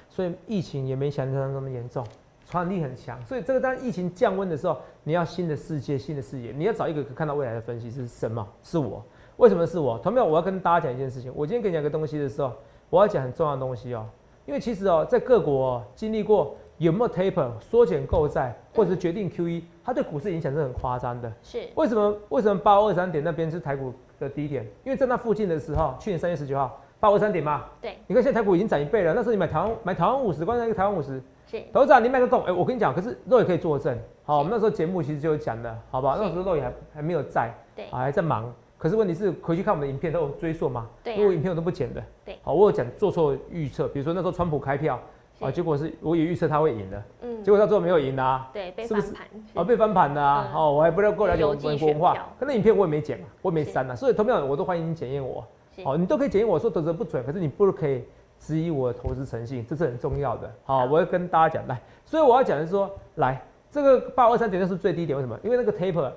[0.08, 2.04] 所以疫情也没想象中那么严重，
[2.44, 3.24] 传染力很强。
[3.24, 8.44] 所以这个当疫情降温的时候，你要新的世界、新的视野，你要找一个可看到未来的分析是什么？
[8.64, 9.00] 是我。
[9.36, 9.96] 为什么是我？
[10.00, 11.32] 同样，我要跟大家讲一件事情。
[11.36, 12.52] 我今天跟你讲个东西的时候，
[12.90, 14.04] 我要讲很重要的东西哦。
[14.44, 21.32] 因为其实哦，在各国、哦、经历过有没有 taper 缩减购债，或者是决定 QE，它对股市影响是很夸张的。
[21.42, 22.16] 是为什么？
[22.28, 24.64] 为什么八五二三点那边是台股的低点？
[24.84, 29.14] 因为在那附近的时候，去年三月十九号八五二三点嘛，对，你看现在台股已经涨一倍了。
[29.14, 33.98] 那时候你买台湾买台湾五十，光那个台湾五十，是董事长你买个供，哎、我跟你讲，可是肉也可以作证。
[34.24, 36.16] 好，我们那时候节目其实就有讲的，好吧？
[36.16, 38.52] 是那时候肉也还还没有在，对啊还在忙。
[38.76, 42.02] 可是问题是回去看我们的影片都有追溯嘛，对啊因为我影片我都不剪的。
[42.24, 45.00] 对好，我有讲做错预测，比如说那时候川普开票，
[45.38, 48.48] 啊，结果是我也预测他会赢的，嗯结果到最后没有赢啊。
[48.52, 50.48] 对被翻盘，啊，被翻盘的啊！
[50.50, 55.44] 嗯哦，我还不够了解我们国文化，可那影片我也没剪嘛，我也没删啊，所以同样我都欢迎你检验我。
[55.84, 58.02] 好，你都可以检验我说得则不准，可是你不可以
[58.38, 60.50] 质疑我的投资诚信，这是很重要的。
[60.64, 65.38] 好，我要跟大家讲，来，所以我要讲的是说，来，这个八二三点六是最低点，为什么？
[65.44, 66.10] 因为那个 taper，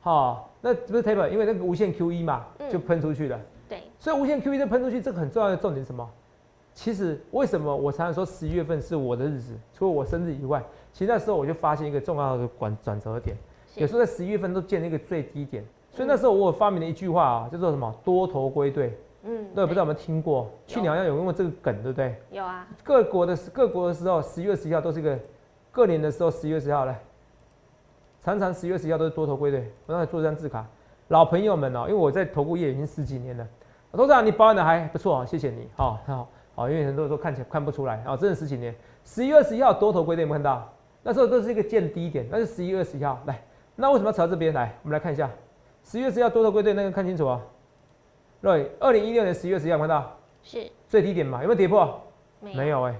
[0.00, 3.40] 好，那不是 taper，因为那个无限 QE 嘛，嗯就喷出去了。
[3.68, 6.08] 对，所以无限 QE 就喷出去，这个很重要的重点是什么？
[6.76, 10.62] 其实为什么我常常说十一月份是我的日子，除了我生日以外，
[10.92, 13.34] 其实那时候我就发现一个重要的转转折点。
[13.76, 18.96] 有时候在十一月份都建了一个最低点，所以那时候我有发明了一句话啊，叫做什么多头归队。
[19.22, 20.50] 嗯，对，不知道有没有听过？
[20.66, 22.14] 去年好像有用过这个梗，对不对？
[22.30, 25.18] 有啊，各国的各国的时候，十一月十一号都是一个
[25.72, 27.00] 各年的时候，十一月十号来，
[28.22, 29.72] 常常十一月十一号都是多头归队。
[29.86, 30.64] 我刚才做这张字卡，
[31.08, 33.48] 老朋友们哦、因为我在投顾业已经十几年了，
[33.92, 38.74] 董事长你保养的还不错啊，谢谢你，好好好，因为很多人都看起来看不出来啊，真的十几年。
[39.04, 40.72] 十一月十一号多头归队有没有看到？
[41.02, 43.40] 那时候都是一个见低点，那是十一月十一号来，
[43.74, 44.74] 那为什么要朝这边来？
[44.82, 45.30] 我们来看一下，
[45.84, 47.40] 十一月十一号多头归队那个看清楚啊。
[48.40, 51.42] 对，二零一六年十一月十一号有没有看到是最低点嘛？
[51.42, 52.00] 有没有跌破？
[52.40, 52.94] 没没有哎、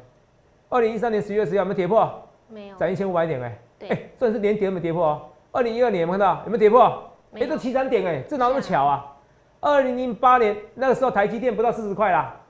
[0.69, 2.11] 二零一三年十一月十一号有没有跌破？
[2.49, 5.23] 没有，涨一千五百点哎、对哎，这是连跌有没跌破哦。
[5.53, 6.43] 二零一二年有没有看到？
[6.45, 7.03] 有没有跌破？
[7.33, 9.17] 哎、这七三点哎、这哪那么巧啊？
[9.61, 12.46] 二零零八年那个时候台积电不到四十块啦，对，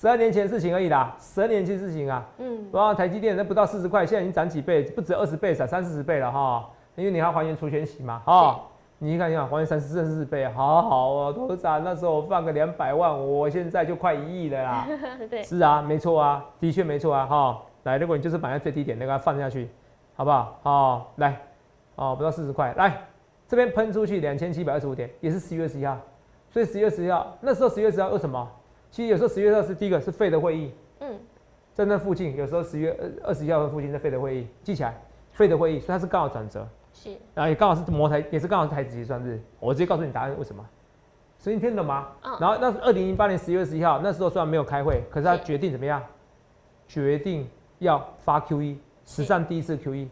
[0.00, 2.26] 十二年前的事情而已啦，十二年前的事情啊。
[2.38, 6.66] 嗯，然后台积电那不到四十块，现在已经涨几倍，不止二十倍，涨三四十倍了哈。
[6.96, 8.62] 因为你要还原除权息嘛，哈。
[8.96, 11.78] 你看一下，还原三十四四倍，好好哦，多少？
[11.80, 14.86] 那时候我放个两百万，我现在就快一亿了啦。
[15.28, 17.62] 对，是啊，没错啊，的确没错啊，哈。
[17.82, 19.68] 来，如果你就是买在最低点，那个放下去，
[20.16, 20.58] 好不好？
[20.62, 21.38] 好，来，
[21.96, 23.02] 哦，不到四十块，来
[23.46, 25.98] 这边喷出去两千七百二十五点，也是十一月十一号，
[26.48, 28.48] 所以十一月十一号那时候十一月十一号为什么？
[28.90, 31.18] 其实有时候十月二是第一个是费的会议，嗯，
[31.72, 35.00] 在那附近，有时候十月二二十一号的附近在费的会议，记起来，
[35.32, 37.10] 费的会议，所以它是刚好转折，是。
[37.34, 40.64] 然后也刚好是摩台，也是刚好是台子结算日，我直接告诉你答案为什么。
[41.38, 42.08] 所以你听懂吗？
[42.22, 42.36] 嗯。
[42.40, 46.02] 然后那是二零零八年十月十一号，那时候虽然没有开会，可是他是决定怎么样？
[46.88, 47.48] 决定
[47.78, 50.08] 要发 QE，史上第一次 QE，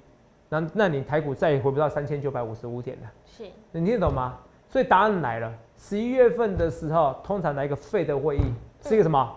[0.48, 4.38] 那那你台股再也回不到三千九百五十五点了，是，你听得懂吗？
[4.68, 8.42] 所以答案来了，十一月份的时候，通常来一个费的会议，
[8.82, 9.34] 是一个什么？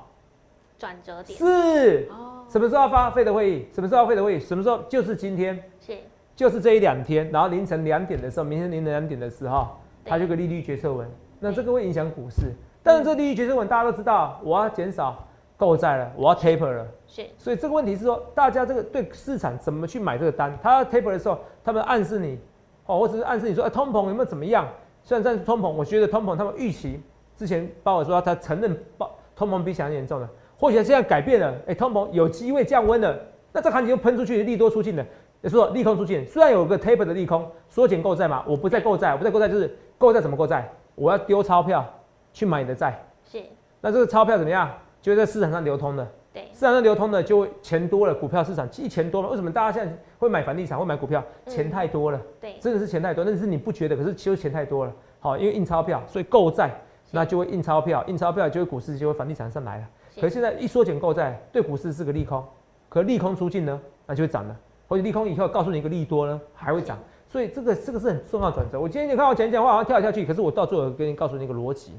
[0.77, 3.67] 转折点，是哦，什么时候要发费的会议？
[3.71, 4.39] 什么时候要费的会议？
[4.39, 4.79] 什么时候？
[4.89, 5.95] 就是今天，是，
[6.35, 9.67] 就是这一两天，然后凌晨两点的时候，明天凌晨两点的时候，
[10.03, 11.07] 对它就有个利率决策文，
[11.39, 12.51] 那这个会影响股市。
[12.81, 15.23] 但是这个利率决策文大家都知道，我要减少
[15.55, 20.57] 购债了，我要 taper 了，是，所以这个问题是说，大家这个对市场怎么去买这个单？
[20.63, 22.39] 他要 taper 的时候，他们暗示你，
[22.87, 24.67] 哦，或者是暗示你说，哎、通膨有没有怎么样？
[25.03, 26.99] 虽然这是通膨，我觉得通膨他们预期
[27.35, 33.19] 之前鲍尔说他承认报通膨比想象严重了，或许现在改变了，哎、通膨有机会降温了，
[33.51, 35.05] 那这行情又喷出去，利多出尽了。
[35.41, 40.71] 也就是说利空出尽，虽然有个 taper 的利空，缩减购债嘛，我不再购债，我不再购债就是购债怎么购债？
[40.93, 41.83] 我要丢钞票
[42.31, 43.41] 去买你的债，是，
[43.79, 44.69] 那这个钞票怎么样？
[45.01, 46.07] 就会在市场上流通的。
[46.31, 51.23] 对，市场上流通的就会钱多了，股票市场一钱多了，为什么大家现在会买房地产，会买股票？
[51.45, 53.95] 嗯钱太多了，对，真的是钱太多，但是你不觉得？
[53.97, 56.69] 可是其实钱太多了，好，因为印钞票，所以购债，
[57.11, 59.87] 那就会印钞票，印钞票就会股市就会房地产上来了。
[60.15, 62.43] 可是现在一缩减购债，对股市是个利空，
[62.89, 66.97] 可利空出尽呢，那就会涨了，或者利空以后告诉你一个利多呢，还会涨。
[67.29, 68.79] 所以这个这个是很重要的转折。
[68.79, 71.93] 我今天你看我讲一讲话好像跳来跳去，可是我到最后跟你告诉你一个逻辑，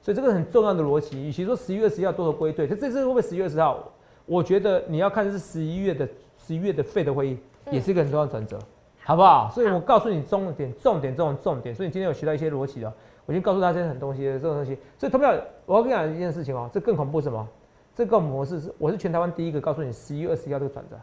[0.00, 1.26] 所以这个很重要的逻辑。
[1.26, 3.82] 与其说十一月十一号多头归队，这这次会不会十一月十号？
[4.24, 8.58] 我觉得你要看是十一月的十一月的费的会议，嗯也是一个很重要的转折。
[9.04, 9.50] 好不好？
[9.50, 11.74] 所以我告诉你重点、重点、这种重点。
[11.74, 12.94] 所以你今天有学到一些逻辑了，
[13.28, 14.74] 我已经告诉大家很东西，这种东西。
[14.96, 15.34] 所以投票，
[15.66, 17.46] 我要跟你讲一件事情哦，这更恐怖什么？
[17.94, 20.96] 这个模式是我是全台湾第一个告诉你十一月二十一号这个转折，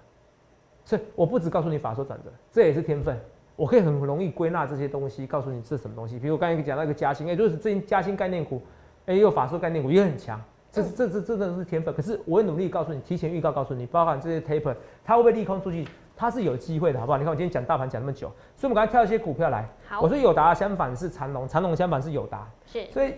[0.86, 3.16] 所以我不只告诉你法说转折，这也是天分。
[3.56, 6.18] 我可以很容易归纳这些东西，告诉你这是什么东西。
[6.18, 8.60] 比如我刚才讲那个嘉兴，哎，就是最近嘉兴概念股，
[9.06, 10.42] 哎，有法说概念股也很强。
[10.72, 17.18] 这是这这真的是天分，可是我会努力告诉你，提前预告告诉你，包含这些 taper，它会不会利空出去，它是有机会的，好不好？
[17.18, 19.68] 你看我今天讲大盘讲那么久，所以我们刚才挑一些股票来。
[19.88, 22.48] 好，我说友达相反是长隆，长隆相反是友达。
[22.66, 22.86] 是。
[22.92, 23.14] 所以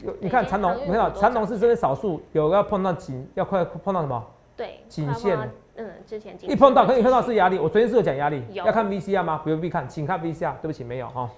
[0.00, 4.24] 有你看长隆，你看长隆是真的少数有要碰到颈，要快碰到什么？
[4.56, 5.38] 对，颈线。
[5.76, 7.58] 嗯，之前一碰到可以碰到是压力。
[7.58, 9.40] 我昨天是有讲压力，要看 VCR 吗？
[9.42, 10.54] 不用必看，请看 VCR。
[10.60, 11.30] 对不起，没有哈，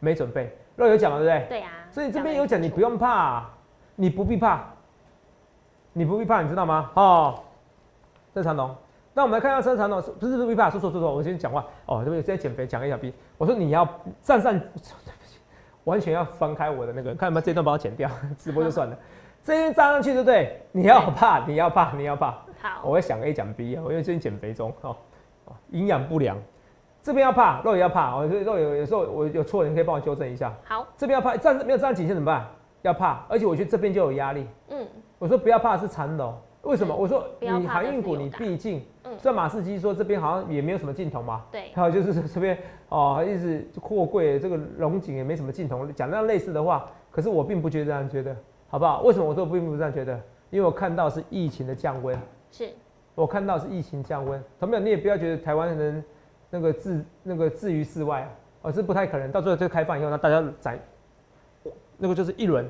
[0.00, 0.56] 没准备。
[0.74, 1.48] 若有讲了，对不对？
[1.48, 1.68] 对呀。
[1.90, 3.44] 所以这边有讲，你不用怕，
[3.94, 4.64] 你不必怕。
[5.92, 6.90] 你不必怕，你知道吗？
[6.94, 7.38] 哦，
[8.34, 8.74] 郑长龙。
[9.16, 11.64] 那我们来看一下郑长龙，不是不必怕，说错说错，我先讲话。
[11.86, 12.22] 哦，对不对？
[12.22, 13.14] 在减肥，讲一小 B。
[13.38, 13.88] 我说你要
[14.20, 14.92] 站上，对不起，
[15.84, 18.94] 完全要翻开我的那个，看有没有这段帮我剪掉，直播就算了。
[19.42, 20.60] 这边站上去，对不对？
[20.70, 22.32] 你要怕，你要怕，你要怕。
[22.60, 24.94] 好，我会想 A 讲 B 啊，我因为最近减肥中，哦，
[25.70, 26.36] 营养不良，
[27.02, 28.16] 这边要怕，肉也要怕。
[28.16, 30.52] 哦，所以肉有有时候我有错，你可以帮我纠正一下。
[30.62, 32.46] 好，这边要怕，站没有站颈线怎么办？
[32.82, 34.46] 要怕，而且我觉得这边就有压力。
[34.68, 34.86] 嗯。
[35.18, 36.94] 我说不要怕是长龙，为什么？
[36.94, 38.84] 我说你航运股你毕竟，
[39.22, 41.44] 这马士基说这边好像也没有什么镜头嘛。
[41.50, 41.70] 对。
[41.74, 48.36] 还有就是这边哦，一直货柜这个龙井也没什么镜头，讲那样类似的话，可是我并不觉得这样觉得，
[48.68, 49.02] 好不好？
[49.02, 50.20] 为什么我说并不这样觉得？
[50.50, 52.16] 因为我看到是疫情的降温。
[52.50, 52.68] 是。
[53.14, 54.82] 我看到是疫情降温，同没有？
[54.82, 56.04] 你也不要觉得台湾人
[56.50, 58.28] 那个置那个置于世外啊，
[58.62, 59.30] 哦，是不太可能。
[59.30, 60.78] 到最后这个开放以后，那大家在
[61.96, 62.68] 那个就是一轮。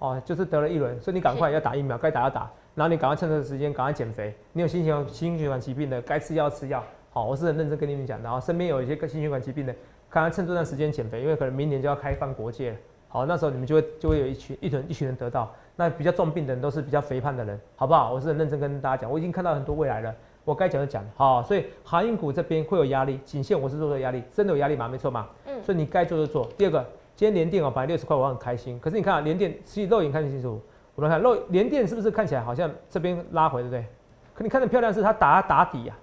[0.00, 4.34] 哦，就是得了一轮，所以你赶快要打疫苗，该打要打，然后你赶快趁这个时间赶快减肥。
[4.52, 6.82] 你有心血心血管疾病的，该吃药吃药。
[7.10, 8.20] 好，我是很认真跟你们讲。
[8.22, 9.74] 然后身边有一些心血管疾病的，
[10.10, 12.76] 赶快趁这段时间减肥，因为可能明年就要开放国界。
[13.08, 15.54] 好，那时候你们就会就会有一群一群一群人得到。
[15.76, 18.12] 那比较重病的人都是比较肥胖的人，好不好？
[18.12, 20.14] 我是很认真跟大家讲，我已经看到很多未来了。
[20.44, 21.04] 我该讲就讲。
[21.14, 24.88] 好，所以航运股这边会有压力，颈线我是做的压力，真的有压力吗？
[24.88, 25.28] 没错嘛。
[25.46, 25.62] 嗯。
[25.62, 26.48] 所以你该做就做。
[26.58, 26.84] 第二个。
[27.16, 28.76] 今天连电哦，本来六十块，我很开心。
[28.80, 30.60] 可是你看啊，连电其实肉眼看得清楚。
[30.94, 33.84] 我们看肉连电是不是看起来好像这边拉回，对不对？
[34.34, 35.94] 可你看的漂亮是它打打底呀。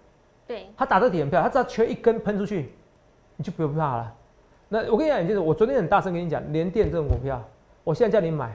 [0.48, 0.68] 对。
[0.78, 2.72] 它打的底很漂亮，它只要缺一根喷出去，
[3.38, 4.14] 你就不用怕了。
[4.68, 7.42] 那我跟你讲，就是我昨天很大声跟你讲，连电这种股票，
[7.84, 8.52] 我现在叫你买，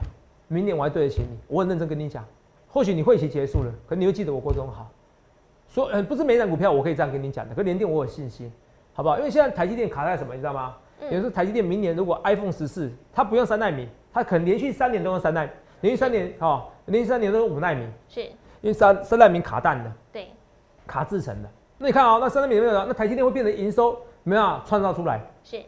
[0.47, 1.37] 明年我还对得起你。
[1.47, 2.23] 我很认真跟你讲，
[2.67, 4.89] 或许你会期结束了，可你会记得我过中好。
[5.69, 8.51] 说呃，不是每档股票我可以这样跟你讲的，可连电我有信心，
[8.93, 9.17] 好不好？
[9.17, 10.75] 因为现在台积电卡在什么，你知道吗？
[11.11, 15.49] 也就是台积电明年如果 iPhone 十四，它不用三纳米，它可能连续三年都用三纳米，
[15.81, 18.29] 连续三年哦，连续三年都是五纳米，是，因
[18.63, 20.27] 为三三纳米卡蛋的，对，
[20.85, 21.49] 卡制成的。
[21.77, 22.73] 那你看啊，那三纳米没有？
[22.73, 25.61] 了，那台积电会变成营收没有创造出来，是，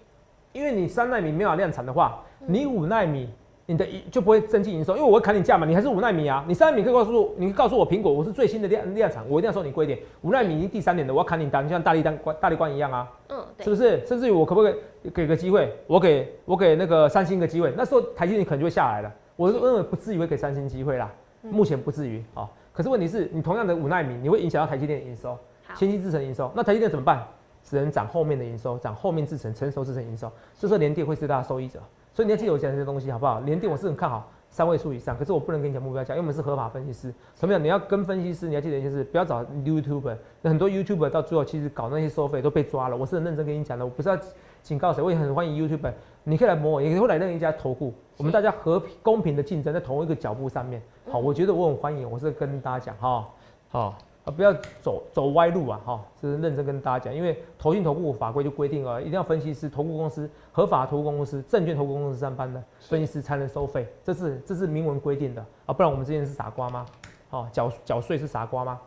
[0.54, 3.30] 因为你三纳米没有量产的话，你五纳米。
[3.72, 10.00] 你的就不会增进营收，因为我会砍你价嘛，你还是五纳米啊，你三纳米可以告诉我，你告诉我苹果我是最新的量量产，我一定要收你贵一点。
[10.24, 14.04] 五纳米已经第三年的，我要砍你单，就像大力单大力关一样啊，嗯，是不是？
[14.08, 19.14] 甚至于我可不可以给个机会，我给我给那个三星一个机会，那时候台积电可能就会下来了。
[19.40, 21.10] 我认为不至于会给三星机会啦，
[21.44, 22.46] 目前不至于啊。
[22.74, 25.38] 可是问题是你同样的五纳米，你会影响到台积电的营收，
[25.76, 27.26] 先进制程营收，那台积电怎么办？
[27.64, 31.80] 只能涨后面的营收，涨后面制程成熟制程营收，所以说联电会是大受益者。
[32.14, 33.40] 所以你要记得我讲这些东西好不好？
[33.40, 37.14] 联电我是很看好三位数以上，可是我不能跟你讲目标价，因为我们是合法分析师。
[37.34, 37.64] 怎么样？
[37.64, 40.18] 你要跟分析师，你要记得一件事，不要找 YouTuber。
[40.44, 42.98] 很多 YouTuber 到最后其实搞那些收费都被抓了。
[42.98, 44.20] 我是很认真跟你讲的，我不是要
[44.62, 45.94] 警告谁，我也很欢迎 YouTuber，
[46.26, 50.82] 你可以来摸我，也会来任一家投顾，我们大家和平公平的竞争在同一个脚步上面。
[51.10, 53.26] 好，我觉得我很欢迎，我是跟大家讲哈，
[53.70, 53.98] 好。
[54.36, 55.82] 不要走走歪路啊！
[55.84, 65.74] 哈，这是认真跟大家讲，因为投信投顾法规就规定啊，一定要分析师、投顾公司、合法投顾公司、证券投顾公司上班的分析师才能收费，这是这是明文规定的啊！
[65.74, 66.86] 不然我们之前是傻瓜吗？
[67.32, 68.80] 哦，缴缴税是傻瓜吗？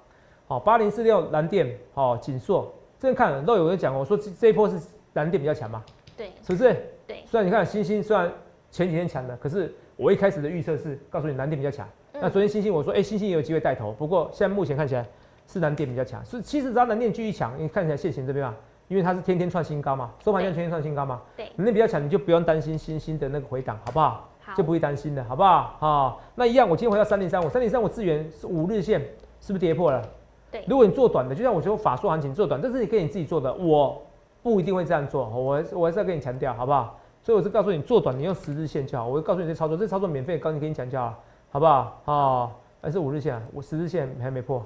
[0.47, 4.79] 好，八零四六蓝电，好，锦硕，这边看都有人讲，我说这这一波是
[5.14, 5.83] 蓝电比较强嘛？
[6.16, 6.73] 对，是不是？
[7.05, 7.25] 对。
[7.27, 8.31] 虽然你看星星虽然
[8.73, 11.87] 前几天强的，可是我一开始的预测是告诉你蓝电比较强。
[12.15, 15.07] 那昨天星星我说，哎，星星也有机会带头，不过现在目前看起来。
[15.45, 18.55] 是南电比较强，是其实只要南电继续强，你看起来现行这边啊，
[18.87, 24.31] 因为它是天天创新高嘛，收盘价天天创新高嘛，对，南电比较强，你就不用担心星星的那个回档，好不好？
[24.41, 25.77] 好，就不会担心的，好不好？
[25.81, 29.01] 好，那一样，我今天回到三零三五，三零三五资源是五日线，
[29.41, 30.01] 是不是跌破了？
[30.51, 34.01] 对，如果你做短的，就像我说法术行情做短，这是你给你自己做的，我
[34.45, 36.99] 不一定会这样做，我我还是要跟你强调，好不好？
[37.23, 42.01] 所以我是告诉你做短，你用十日线就好，我会告诉你这操作，这操作免费，刚才跟你讲就好，好不好？
[42.05, 44.65] 好，还是五日线，我十日线还没破。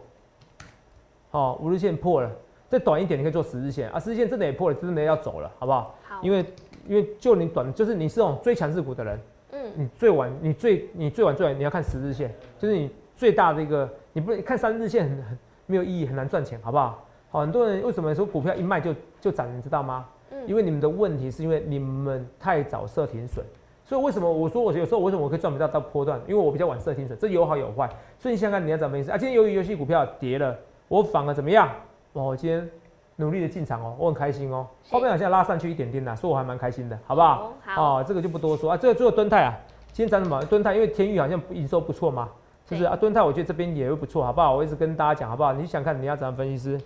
[1.32, 2.30] 哦，五日线破了，
[2.70, 5.94] 再短一点，你可以做十日线啊，十日线真的也破了，真的要走了，好不好？
[6.02, 6.46] 好，因为
[6.86, 17.04] 因为就你短，就是你是那种最强势股的人，嗯，你最晚，你最你最晚最晚你要看十日线，就是你最大的一个，你不能看三日线很很没有意义，很难赚钱，好不好？
[17.28, 20.06] 好，很多人为什么说股票一卖就就涨，你知道吗？
[20.42, 23.44] 嗯因为你们的问题是因为你们太早设停损，
[23.84, 26.20] 所以为什么我说我有时候为什么我可以赚不到到波段？
[26.26, 27.88] 因为我比较晚设停损，这有好有坏。
[28.18, 29.18] 所以你想想看你要怎么意思啊？
[29.18, 30.56] 今天由于游戏股票跌了，
[30.88, 31.68] 我反而怎么样？
[32.14, 32.68] 哇，我今天
[33.16, 34.66] 努力的进场哦，我很开心哦。
[34.82, 37.52] 是后面好像拉上去一点点啦，所以我还蛮开心的，好不好？
[37.64, 38.76] 好，哦，这个就不多说啊。
[38.76, 39.54] 这个最后敦泰啊，
[39.92, 40.42] 今天涨什么？
[40.44, 42.28] 蹲泰因为天宇好像营收不错嘛，
[42.68, 42.96] 是不是啊？
[42.96, 44.54] 敦泰我觉得这边也会不错，好不好？
[44.54, 45.52] 我一直跟大家讲，好不好？
[45.52, 46.80] 你想看你要怎样分析师？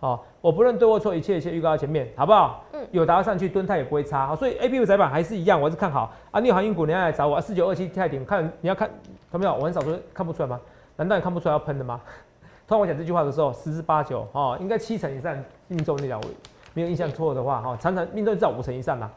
[0.00, 2.64] 好、我不论对或错，一切一切预告在前面，好不好？
[2.72, 6.40] 嗯有达上去，敦泰也不会差，好，所以 A P U 窄板还是一样，我还是看好啊。
[6.40, 8.90] 你有航运股，你要来找我，四九二七泰鼎，看你要看，
[9.30, 9.54] 看没有？
[9.54, 10.58] 我很少说看不出来吗？
[10.96, 12.00] 难道你看不出来要喷的吗？
[12.66, 15.36] 通常我讲这句话的时候，十之八九哦，应该七成以上
[15.68, 16.24] 命中那条，我
[16.72, 19.10] 没有印象错的话，哈、常常命中至少五成以上啦。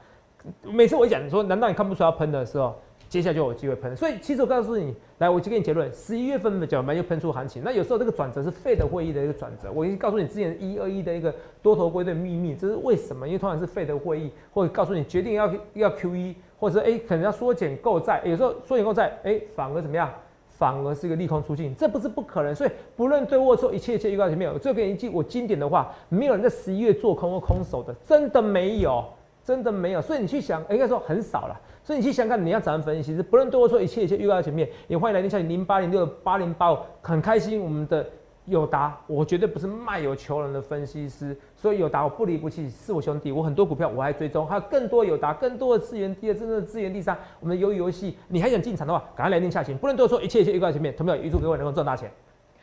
[0.64, 2.76] 每次我一讲说，难道你看不出来要喷的时候，
[3.14, 3.96] 接下来就有机会喷。
[3.96, 7.62] 所以其实我告诉你，来，我就给你结论，十一月份的脚盘就喷出行情。
[7.64, 13.28] 那有时候这个转折是费的会议的一个转折，我已经告诉你之前一二一的一个多头归队秘密，这是为什么？
[13.28, 20.12] 因为通常是费的会议，或者告诉你决定要要 Q E，或者哎、可能要缩减购债，有时候缩减购债，哎、反而怎么样？
[20.48, 22.56] 反而是一个利空出尽，这不是不可能。
[22.56, 24.58] 所以不论对或错，一切一切预告前面有。
[24.58, 29.06] 最后给你一句我经典的话：没有人在十一月做空或空手的，真的没有，
[29.44, 30.02] 真的没有。
[30.02, 31.62] 所以你去想，应该说很少了。
[31.84, 33.16] 所以你去想看，你要怎样分析？
[33.16, 34.70] 是不论对或错，一切一切预告在前面。
[34.88, 38.06] 也欢迎来电下你零八零六八零八五，很开心我们的。
[38.46, 43.32] 友达，我绝对不是卖友求人的分析师，所以友达我不离不弃，是我兄弟。
[43.32, 47.18] 我很多股票我还追踪，还有更多友达，更多的资源第二，真正的资源第三。
[47.40, 49.78] 我们的鱿鱼游戏，你还想进场的话，赶快来电下行。
[49.78, 50.94] 不论对或错，一切一切预告在前面。
[50.94, 52.12] 同票预祝各位能够赚大钱。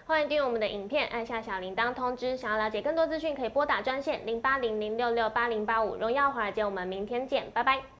[0.05, 2.37] 欢迎订阅我们的影片，按下小铃铛通知。
[2.37, 5.97] 想要了解更多资讯，可以拨打专线零八零零六六八零八五。
[5.97, 8.00] 荣耀华尔街，我们明天见，拜拜。